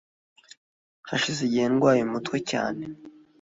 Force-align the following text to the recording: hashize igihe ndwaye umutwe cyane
hashize 1.09 1.41
igihe 1.43 1.65
ndwaye 1.73 2.01
umutwe 2.07 2.37
cyane 2.51 2.83